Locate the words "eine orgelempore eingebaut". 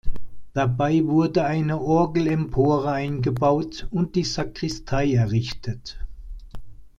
1.45-3.87